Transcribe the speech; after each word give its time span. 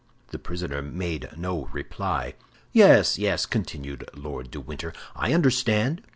The 0.31 0.39
prisoner 0.39 0.81
made 0.81 1.29
no 1.37 1.65
reply. 1.65 2.33
"Yes, 2.73 3.19
yes," 3.19 3.45
continued 3.45 4.03
Lord 4.15 4.49
de 4.49 4.59
Winter, 4.59 4.93
"I 5.15 5.31
understand. 5.31 6.01